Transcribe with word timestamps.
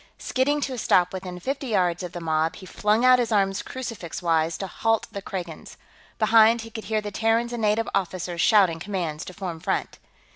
Skidding 0.17 0.61
to 0.61 0.73
a 0.73 0.79
stop 0.79 1.13
within 1.13 1.39
fifty 1.39 1.67
yards 1.67 2.01
of 2.01 2.11
the 2.11 2.19
mob, 2.19 2.55
he 2.55 2.65
flung 2.65 3.05
out 3.05 3.19
his 3.19 3.31
arms 3.31 3.61
crucifix 3.61 4.19
wise 4.19 4.57
to 4.57 4.65
halt 4.65 5.05
the 5.11 5.21
Kragans. 5.21 5.77
Behind, 6.17 6.61
he 6.61 6.71
could 6.71 6.85
hear 6.85 7.01
the 7.01 7.11
Terrans 7.11 7.53
and 7.53 7.61
native 7.61 7.87
officers 7.93 8.41
shouting 8.41 8.79
commands 8.79 9.23
to 9.25 9.33
form 9.35 9.59
front. 9.59 9.99